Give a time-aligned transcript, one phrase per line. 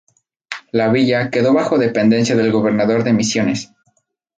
[0.71, 3.71] La villa quedó bajo dependencia del gobernador de Misiones.